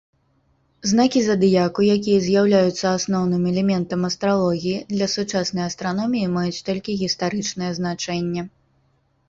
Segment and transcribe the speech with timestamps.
[0.91, 8.41] Знакі задыяку, якія з'яўляюцца асноўным элементам астралогіі, для сучаснай астраноміі маюць толькі гістарычнае значэнне.